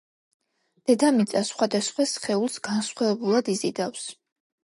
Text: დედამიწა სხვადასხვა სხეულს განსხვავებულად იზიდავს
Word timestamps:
დედამიწა 0.91 1.43
სხვადასხვა 1.49 2.07
სხეულს 2.11 2.57
განსხვავებულად 2.69 3.51
იზიდავს 3.57 4.09